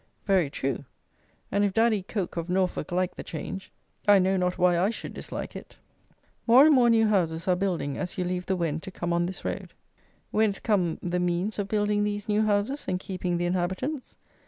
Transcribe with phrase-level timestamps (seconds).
[0.25, 0.85] Very true,
[1.51, 3.71] and if Daddy Coke of Norfolk like the change,
[4.07, 5.77] I know not why I should dislike it.
[6.47, 9.27] More and more new houses are building as you leave the Wen to come on
[9.27, 9.73] this road.
[10.31, 14.17] Whence come the means of building these new houses and keeping the inhabitants?